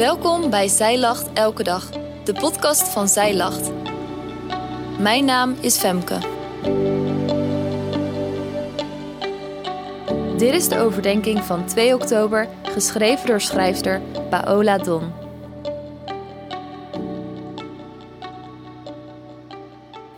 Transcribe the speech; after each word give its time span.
Welkom 0.00 0.50
bij 0.50 0.68
Zij 0.68 0.98
Lacht 0.98 1.32
Elke 1.32 1.62
Dag, 1.62 1.90
de 2.24 2.32
podcast 2.32 2.88
van 2.88 3.08
Zij 3.08 3.36
Lacht. 3.36 3.70
Mijn 4.98 5.24
naam 5.24 5.56
is 5.60 5.78
Femke. 5.78 6.18
Dit 10.36 10.54
is 10.54 10.68
de 10.68 10.78
overdenking 10.78 11.44
van 11.44 11.66
2 11.66 11.94
oktober, 11.94 12.48
geschreven 12.62 13.26
door 13.26 13.40
schrijfster 13.40 14.00
Paola 14.30 14.78
Don. 14.78 15.12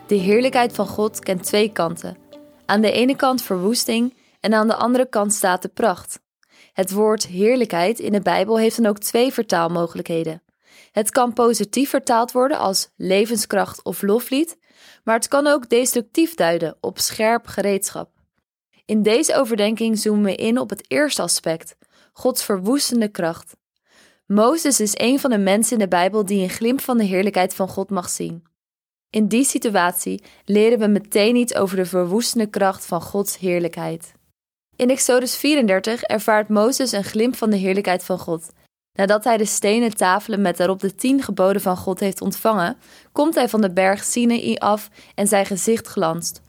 De 0.07 0.15
heerlijkheid 0.15 0.73
van 0.73 0.87
God 0.87 1.19
kent 1.19 1.43
twee 1.45 1.73
kanten. 1.73 2.17
Aan 2.67 2.81
de 2.81 2.93
ene 2.93 3.17
kant 3.17 3.43
verwoesting 3.43 4.15
en 4.41 4.55
aan 4.55 4.69
de 4.69 4.75
andere 4.75 5.09
kant 5.09 5.33
staat 5.33 5.63
de 5.63 5.69
pracht. 5.69 6.22
Het 6.73 6.93
woord 6.93 7.27
heerlijkheid 7.27 7.99
in 7.99 8.13
de 8.13 8.21
Bijbel 8.21 8.59
heeft 8.59 8.77
dan 8.77 8.87
ook 8.87 8.99
twee 8.99 9.33
vertaalmogelijkheden. 9.33 10.43
Het 10.93 11.11
kan 11.11 11.33
positief 11.33 11.91
vertaald 11.91 12.33
worden 12.33 12.59
als 12.59 12.91
levenskracht 12.97 13.83
of 13.83 14.03
loflied, 14.03 14.59
maar 15.05 15.15
het 15.15 15.29
kan 15.29 15.47
ook 15.47 15.69
destructief 15.69 16.35
duiden 16.35 16.77
op 16.81 16.99
scherp 16.99 17.47
gereedschap. 17.47 18.11
In 18.85 19.03
deze 19.03 19.35
overdenking 19.37 19.99
zoomen 19.99 20.25
we 20.25 20.35
in 20.35 20.59
op 20.59 20.71
het 20.71 20.85
eerste 20.89 21.23
aspect, 21.23 21.77
Gods 22.13 22.45
verwoestende 22.45 23.09
kracht. 23.09 23.57
Mozes 24.27 24.81
is 24.81 24.93
een 24.95 25.21
van 25.21 25.31
de 25.31 25.39
mensen 25.39 25.73
in 25.73 25.79
de 25.79 25.89
Bijbel 25.89 26.25
die 26.25 26.43
een 26.43 26.51
glimp 26.51 26.81
van 26.81 26.99
de 26.99 27.05
heerlijkheid 27.05 27.55
van 27.55 27.69
God 27.69 27.91
mag 27.91 28.09
zien. 28.09 28.43
In 29.11 29.29
die 29.29 29.45
situatie 29.45 30.23
leren 30.45 30.79
we 30.79 30.87
meteen 30.87 31.37
iets 31.37 31.55
over 31.55 31.77
de 31.77 31.85
verwoestende 31.85 32.47
kracht 32.47 32.87
van 32.87 33.03
Gods 33.03 33.39
heerlijkheid. 33.39 34.13
In 34.83 34.91
Exodus 34.91 35.37
34 35.37 36.03
ervaart 36.03 36.49
Mozes 36.49 36.93
een 36.93 37.05
glimp 37.05 37.37
van 37.37 37.51
de 37.51 37.57
heerlijkheid 37.57 38.05
van 38.05 38.19
God. 38.19 38.53
Nadat 38.99 39.25
hij 39.25 39.37
de 39.37 39.45
stenen 39.45 39.97
tafelen 39.97 40.41
met 40.41 40.57
daarop 40.57 40.81
de 40.81 40.95
tien 40.95 41.23
geboden 41.23 41.63
van 41.63 41.77
God 41.77 42.01
heeft 42.01 42.21
ontvangen, 42.21 42.77
komt 43.13 43.35
hij 43.35 43.49
van 43.49 43.61
de 43.61 43.73
berg 43.73 44.05
Sinaï 44.05 44.57
af 44.57 44.89
en 45.15 45.29
zijn 45.29 45.47
gezicht 45.47 45.87
glanst. 45.87 46.41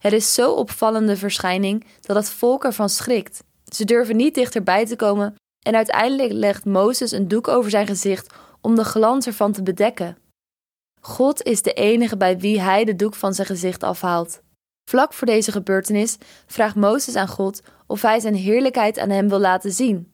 Het 0.00 0.12
is 0.12 0.34
zo 0.34 0.52
opvallende 0.52 1.16
verschijning 1.16 1.84
dat 2.00 2.16
het 2.16 2.30
volk 2.30 2.64
ervan 2.64 2.88
schrikt. 2.88 3.44
Ze 3.64 3.84
durven 3.84 4.16
niet 4.16 4.34
dichterbij 4.34 4.86
te 4.86 4.96
komen 4.96 5.34
en 5.66 5.74
uiteindelijk 5.74 6.32
legt 6.32 6.64
Mozes 6.64 7.12
een 7.12 7.28
doek 7.28 7.48
over 7.48 7.70
zijn 7.70 7.86
gezicht 7.86 8.34
om 8.60 8.74
de 8.74 8.84
glans 8.84 9.26
ervan 9.26 9.52
te 9.52 9.62
bedekken. 9.62 10.18
God 11.00 11.42
is 11.42 11.62
de 11.62 11.72
enige 11.72 12.16
bij 12.16 12.38
wie 12.38 12.60
hij 12.60 12.84
de 12.84 12.96
doek 12.96 13.14
van 13.14 13.34
zijn 13.34 13.46
gezicht 13.46 13.82
afhaalt. 13.82 14.42
Vlak 14.84 15.12
voor 15.12 15.26
deze 15.26 15.52
gebeurtenis 15.52 16.16
vraagt 16.46 16.74
Mozes 16.74 17.14
aan 17.14 17.28
God 17.28 17.62
of 17.86 18.02
hij 18.02 18.20
zijn 18.20 18.34
heerlijkheid 18.34 18.98
aan 18.98 19.10
hem 19.10 19.28
wil 19.28 19.38
laten 19.38 19.72
zien. 19.72 20.12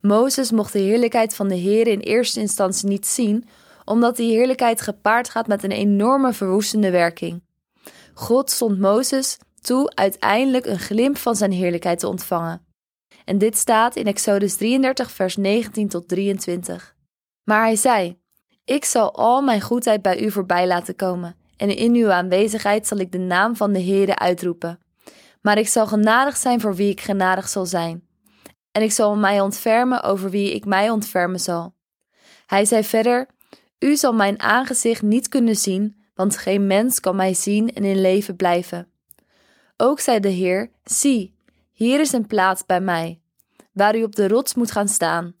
Mozes 0.00 0.50
mocht 0.50 0.72
de 0.72 0.78
heerlijkheid 0.78 1.34
van 1.34 1.48
de 1.48 1.54
Heer 1.54 1.86
in 1.86 2.00
eerste 2.00 2.40
instantie 2.40 2.88
niet 2.88 3.06
zien, 3.06 3.48
omdat 3.84 4.16
die 4.16 4.36
heerlijkheid 4.36 4.80
gepaard 4.80 5.28
gaat 5.28 5.46
met 5.46 5.62
een 5.62 5.70
enorme 5.70 6.32
verwoestende 6.32 6.90
werking. 6.90 7.42
God 8.14 8.50
stond 8.50 8.78
Mozes 8.78 9.38
toe 9.60 9.94
uiteindelijk 9.94 10.66
een 10.66 10.78
glimp 10.78 11.16
van 11.16 11.36
zijn 11.36 11.52
heerlijkheid 11.52 11.98
te 11.98 12.08
ontvangen. 12.08 12.66
En 13.24 13.38
dit 13.38 13.56
staat 13.56 13.96
in 13.96 14.06
Exodus 14.06 14.56
33, 14.56 15.10
vers 15.10 15.36
19 15.36 15.88
tot 15.88 16.08
23. 16.08 16.94
Maar 17.44 17.62
hij 17.62 17.76
zei: 17.76 18.18
Ik 18.64 18.84
zal 18.84 19.14
al 19.14 19.42
mijn 19.42 19.60
goedheid 19.60 20.02
bij 20.02 20.20
u 20.20 20.30
voorbij 20.30 20.66
laten 20.66 20.96
komen 20.96 21.36
en 21.56 21.76
in 21.76 21.94
uw 21.94 22.10
aanwezigheid 22.10 22.86
zal 22.86 22.98
ik 22.98 23.12
de 23.12 23.18
naam 23.18 23.56
van 23.56 23.72
de 23.72 23.82
Heere 23.82 24.18
uitroepen. 24.18 24.78
Maar 25.40 25.58
ik 25.58 25.68
zal 25.68 25.86
genadig 25.86 26.36
zijn 26.36 26.60
voor 26.60 26.74
wie 26.74 26.90
ik 26.90 27.00
genadig 27.00 27.48
zal 27.48 27.66
zijn. 27.66 28.02
En 28.72 28.82
ik 28.82 28.92
zal 28.92 29.16
mij 29.16 29.40
ontfermen 29.40 30.02
over 30.02 30.30
wie 30.30 30.54
ik 30.54 30.64
mij 30.64 30.90
ontfermen 30.90 31.40
zal. 31.40 31.74
Hij 32.46 32.64
zei 32.64 32.84
verder: 32.84 33.26
U 33.78 33.96
zal 33.96 34.12
mijn 34.12 34.40
aangezicht 34.40 35.02
niet 35.02 35.28
kunnen 35.28 35.56
zien, 35.56 35.96
want 36.14 36.36
geen 36.36 36.66
mens 36.66 37.00
kan 37.00 37.16
mij 37.16 37.34
zien 37.34 37.72
en 37.72 37.84
in 37.84 38.00
leven 38.00 38.36
blijven. 38.36 38.88
Ook 39.76 40.00
zei 40.00 40.20
de 40.20 40.28
Heer: 40.28 40.70
Zie, 40.84 41.34
hier 41.72 42.00
is 42.00 42.12
een 42.12 42.26
plaats 42.26 42.66
bij 42.66 42.80
mij, 42.80 43.20
waar 43.72 43.96
u 43.96 44.02
op 44.02 44.16
de 44.16 44.28
rots 44.28 44.54
moet 44.54 44.70
gaan 44.70 44.88
staan. 44.88 45.34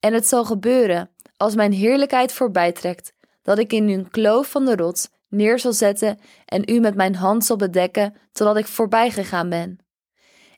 En 0.00 0.12
het 0.12 0.26
zal 0.26 0.44
gebeuren, 0.44 1.10
als 1.36 1.54
mijn 1.54 1.72
heerlijkheid 1.72 2.32
voorbijtrekt, 2.32 3.12
dat 3.42 3.58
ik 3.58 3.72
in 3.72 3.88
een 3.88 4.10
kloof 4.10 4.50
van 4.50 4.64
de 4.64 4.76
rots 4.76 5.08
neer 5.34 5.58
zal 5.58 5.72
zetten 5.72 6.18
en 6.44 6.62
u 6.66 6.80
met 6.80 6.94
mijn 6.94 7.14
hand 7.14 7.44
zal 7.44 7.56
bedekken 7.56 8.16
totdat 8.32 8.56
ik 8.56 8.66
voorbij 8.66 9.10
gegaan 9.10 9.48
ben. 9.48 9.78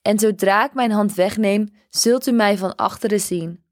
En 0.02 0.18
zodra 0.18 0.64
ik 0.64 0.74
mijn 0.74 0.90
hand 0.90 1.14
wegneem, 1.14 1.68
zult 1.90 2.26
u 2.26 2.32
mij 2.32 2.58
van 2.58 2.74
achteren 2.74 3.20
zien, 3.20 3.64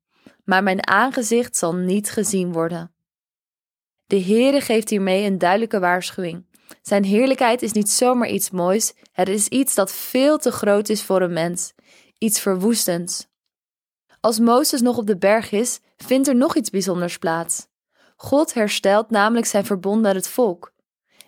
maar 0.45 0.63
mijn 0.63 0.89
aangezicht 0.89 1.57
zal 1.57 1.75
niet 1.75 2.11
gezien 2.11 2.53
worden. 2.53 2.95
De 4.07 4.21
Heere 4.23 4.61
geeft 4.61 4.91
hiermee 4.91 5.25
een 5.25 5.39
duidelijke 5.39 5.79
waarschuwing. 5.79 6.47
Zijn 6.83 7.05
heerlijkheid 7.05 7.63
is 7.63 7.73
niet 7.73 7.91
zomaar 7.91 8.29
iets 8.29 8.51
moois, 8.51 8.95
het 9.13 9.29
is 9.29 9.49
iets 9.49 9.75
dat 9.75 9.93
veel 9.93 10.39
te 10.39 10.51
groot 10.51 10.89
is 10.89 11.03
voor 11.03 11.23
een 11.23 11.33
mens, 11.33 11.75
iets 12.19 12.41
verwoestends. 12.41 13.27
Als 14.21 14.39
Mozes 14.39 14.81
nog 14.81 14.97
op 14.97 15.07
de 15.07 15.17
berg 15.17 15.53
is, 15.53 15.81
vindt 15.97 16.29
er 16.29 16.37
nog 16.37 16.57
iets 16.57 16.71
bijzonders 16.71 17.19
plaats. 17.19 17.67
God 18.17 18.55
herstelt 18.55 19.11
namelijk 19.11 19.47
zijn 19.47 19.65
verbond 19.65 20.03
met 20.03 20.15
het 20.15 20.29
volk. 20.29 20.74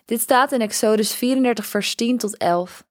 Dit 0.06 0.20
staat 0.20 0.52
in 0.52 0.60
Exodus 0.60 1.14
34, 1.14 1.66
vers 1.66 1.94
10 1.94 2.18
tot 2.18 2.36
11. 2.36 2.86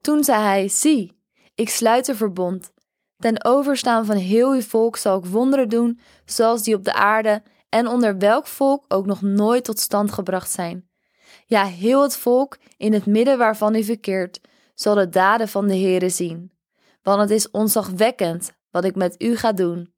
Toen 0.00 0.24
zei 0.24 0.42
hij: 0.42 0.68
Zie, 0.68 1.22
ik 1.54 1.68
sluit 1.68 2.08
een 2.08 2.16
verbond. 2.16 2.72
Ten 3.18 3.44
overstaan 3.44 4.06
van 4.06 4.16
heel 4.16 4.52
uw 4.52 4.60
volk 4.60 4.96
zal 4.96 5.18
ik 5.18 5.24
wonderen 5.24 5.68
doen, 5.68 6.00
zoals 6.24 6.62
die 6.62 6.74
op 6.74 6.84
de 6.84 6.92
aarde 6.92 7.42
en 7.68 7.86
onder 7.86 8.18
welk 8.18 8.46
volk 8.46 8.84
ook 8.88 9.06
nog 9.06 9.22
nooit 9.22 9.64
tot 9.64 9.78
stand 9.78 10.12
gebracht 10.12 10.50
zijn. 10.50 10.88
Ja, 11.46 11.64
heel 11.64 12.02
het 12.02 12.16
volk, 12.16 12.58
in 12.76 12.92
het 12.92 13.06
midden 13.06 13.38
waarvan 13.38 13.74
u 13.74 13.84
verkeert, 13.84 14.40
zal 14.74 14.94
de 14.94 15.08
daden 15.08 15.48
van 15.48 15.66
de 15.66 15.76
Heere 15.76 16.08
zien. 16.08 16.52
Want 17.02 17.20
het 17.20 17.30
is 17.30 17.50
onzagwekkend 17.50 18.52
wat 18.70 18.84
ik 18.84 18.94
met 18.94 19.22
u 19.22 19.36
ga 19.36 19.52
doen. 19.52 19.94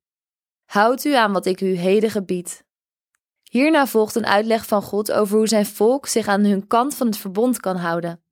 Houd 0.65 1.05
u 1.05 1.15
aan 1.15 1.33
wat 1.33 1.47
ik 1.47 1.61
u 1.61 1.75
heden 1.75 2.11
gebied. 2.11 2.64
Hierna 3.55 3.87
volgt 3.87 4.15
een 4.15 4.27
uitleg 4.27 4.67
van 4.67 4.83
God 4.83 5.13
over 5.13 5.37
hoe 5.37 5.49
zijn 5.49 5.67
volk 5.67 6.07
zich 6.07 6.27
aan 6.27 6.45
hun 6.45 6.67
kant 6.67 6.95
van 6.95 7.07
het 7.07 7.17
verbond 7.17 7.61
kan 7.61 7.77
houden. 7.77 8.23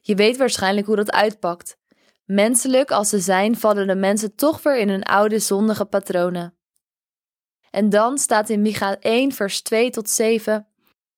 Je 0.00 0.14
weet 0.14 0.36
waarschijnlijk 0.36 0.86
hoe 0.86 0.96
dat 0.96 1.12
uitpakt. 1.12 1.76
Menselijk 2.24 2.90
als 2.90 3.08
ze 3.08 3.18
zijn, 3.18 3.56
vallen 3.56 3.86
de 3.86 3.94
mensen 3.94 4.34
toch 4.34 4.62
weer 4.62 4.78
in 4.78 4.88
hun 4.88 5.02
oude 5.02 5.38
zondige 5.38 5.84
patronen. 5.84 6.56
En 7.70 7.90
dan 7.90 8.18
staat 8.18 8.48
in 8.48 8.62
Micha 8.62 8.96
1, 8.98 9.32
vers 9.32 9.62
2 9.62 9.90
tot 9.90 10.10
7: 10.10 10.66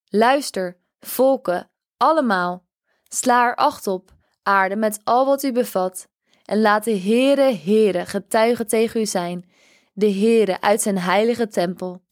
Luister, 0.09 0.79
volken, 1.01 1.71
allemaal, 1.97 2.67
sla 3.09 3.47
er 3.47 3.55
acht 3.55 3.87
op, 3.87 4.11
aarde 4.43 4.77
met 4.77 5.01
al 5.05 5.27
wat 5.27 5.43
u 5.43 5.53
bevat, 5.53 6.09
en 6.45 6.61
laat 6.61 6.85
de 6.85 6.99
Heere, 6.99 7.61
Heere, 7.65 8.07
getuigen 8.07 8.67
tegen 8.67 9.01
u 9.01 9.07
zijn, 9.07 9.51
de 9.93 10.13
Heere 10.13 10.61
uit 10.61 10.83
zijn 10.83 10.99
heilige 10.99 11.49
tempel. 11.49 12.03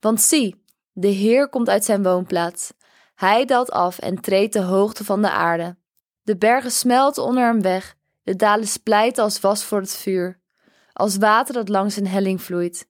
Want 0.00 0.20
zie, 0.20 0.62
de 0.96 1.08
Heer 1.08 1.48
komt 1.48 1.68
uit 1.68 1.84
zijn 1.84 2.02
woonplaats. 2.02 2.72
Hij 3.14 3.44
daalt 3.44 3.70
af 3.70 3.98
en 3.98 4.20
treedt 4.20 4.52
de 4.52 4.60
hoogte 4.60 5.04
van 5.04 5.22
de 5.22 5.30
aarde. 5.30 5.76
De 6.22 6.36
bergen 6.36 6.70
smelten 6.70 7.22
onder 7.22 7.44
hem 7.44 7.62
weg, 7.62 7.96
de 8.22 8.36
dalen 8.36 8.66
splijten 8.66 9.24
als 9.24 9.40
was 9.40 9.64
voor 9.64 9.80
het 9.80 9.96
vuur, 9.96 10.40
als 10.92 11.16
water 11.16 11.54
dat 11.54 11.68
langs 11.68 11.96
een 11.96 12.06
helling 12.06 12.42
vloeit. 12.42 12.88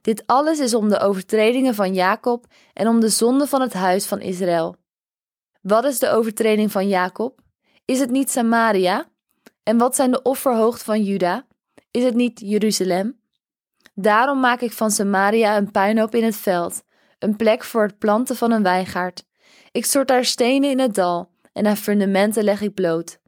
Dit 0.00 0.22
alles 0.26 0.58
is 0.58 0.74
om 0.74 0.88
de 0.88 0.98
overtredingen 0.98 1.74
van 1.74 1.94
Jacob 1.94 2.46
en 2.72 2.88
om 2.88 3.00
de 3.00 3.08
zonde 3.08 3.46
van 3.46 3.60
het 3.60 3.72
huis 3.72 4.06
van 4.06 4.20
Israël. 4.20 4.76
Wat 5.62 5.84
is 5.84 5.98
de 5.98 6.10
overtreding 6.10 6.72
van 6.72 6.88
Jacob? 6.88 7.40
Is 7.84 8.00
het 8.00 8.10
niet 8.10 8.30
Samaria? 8.30 9.08
En 9.62 9.78
wat 9.78 9.96
zijn 9.96 10.10
de 10.10 10.22
offerhoogten 10.22 10.84
van 10.84 11.02
Juda? 11.02 11.46
Is 11.90 12.04
het 12.04 12.14
niet 12.14 12.40
Jeruzalem? 12.40 13.20
Daarom 13.94 14.40
maak 14.40 14.60
ik 14.60 14.72
van 14.72 14.90
Samaria 14.90 15.56
een 15.56 15.70
puinhoop 15.70 16.14
in 16.14 16.24
het 16.24 16.36
veld 16.36 16.82
een 17.20 17.36
plek 17.36 17.64
voor 17.64 17.82
het 17.82 17.98
planten 17.98 18.36
van 18.36 18.50
een 18.50 18.62
wijngaard. 18.62 19.24
Ik 19.70 19.84
stort 19.84 20.08
daar 20.08 20.24
stenen 20.24 20.70
in 20.70 20.78
het 20.78 20.94
dal 20.94 21.30
en 21.52 21.66
haar 21.66 21.76
fundamenten 21.76 22.44
leg 22.44 22.60
ik 22.60 22.74
bloot. 22.74 23.18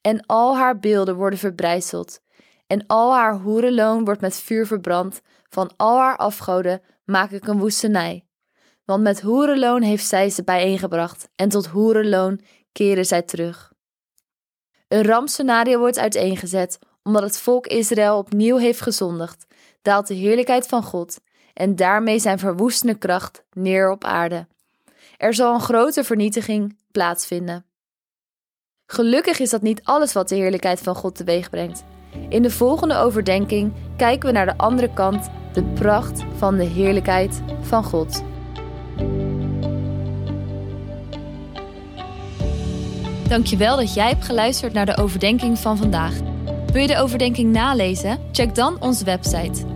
En 0.00 0.26
al 0.26 0.56
haar 0.56 0.78
beelden 0.78 1.16
worden 1.16 1.38
verbrijzeld. 1.38 2.20
En 2.66 2.86
al 2.86 3.14
haar 3.14 3.34
hoerenloon 3.34 4.04
wordt 4.04 4.20
met 4.20 4.40
vuur 4.40 4.66
verbrand. 4.66 5.20
Van 5.48 5.72
al 5.76 5.98
haar 5.98 6.16
afgoden 6.16 6.82
maak 7.04 7.30
ik 7.30 7.46
een 7.46 7.58
woestenij. 7.58 8.26
Want 8.84 9.02
met 9.02 9.20
hoerenloon 9.20 9.82
heeft 9.82 10.06
zij 10.06 10.30
ze 10.30 10.44
bijeengebracht 10.44 11.28
en 11.36 11.48
tot 11.48 11.66
hoerenloon 11.66 12.40
keren 12.72 13.06
zij 13.06 13.22
terug. 13.22 13.72
Een 14.88 15.04
rampscenario 15.04 15.78
wordt 15.78 15.98
uiteengezet 15.98 16.78
omdat 17.02 17.22
het 17.22 17.38
volk 17.38 17.66
Israël 17.66 18.18
opnieuw 18.18 18.56
heeft 18.56 18.80
gezondigd, 18.80 19.46
daalt 19.82 20.06
de 20.06 20.14
heerlijkheid 20.14 20.66
van 20.66 20.82
God 20.82 21.18
en 21.56 21.76
daarmee 21.76 22.18
zijn 22.18 22.38
verwoestende 22.38 22.94
kracht 22.94 23.44
neer 23.52 23.90
op 23.90 24.04
aarde. 24.04 24.46
Er 25.16 25.34
zal 25.34 25.54
een 25.54 25.60
grote 25.60 26.04
vernietiging 26.04 26.78
plaatsvinden. 26.90 27.64
Gelukkig 28.86 29.38
is 29.38 29.50
dat 29.50 29.62
niet 29.62 29.84
alles 29.84 30.12
wat 30.12 30.28
de 30.28 30.34
heerlijkheid 30.34 30.80
van 30.80 30.94
God 30.94 31.14
teweeg 31.14 31.50
brengt. 31.50 31.84
In 32.28 32.42
de 32.42 32.50
volgende 32.50 32.96
overdenking 32.96 33.72
kijken 33.96 34.28
we 34.28 34.34
naar 34.34 34.46
de 34.46 34.56
andere 34.56 34.92
kant, 34.92 35.28
de 35.52 35.64
pracht 35.64 36.24
van 36.36 36.56
de 36.56 36.64
heerlijkheid 36.64 37.42
van 37.60 37.84
God. 37.84 38.22
Dankjewel 43.28 43.76
dat 43.76 43.94
jij 43.94 44.08
hebt 44.08 44.24
geluisterd 44.24 44.72
naar 44.72 44.86
de 44.86 44.96
overdenking 44.96 45.58
van 45.58 45.76
vandaag. 45.76 46.14
Wil 46.72 46.82
je 46.82 46.88
de 46.88 46.98
overdenking 46.98 47.52
nalezen? 47.52 48.18
Check 48.32 48.54
dan 48.54 48.80
onze 48.80 49.04
website. 49.04 49.75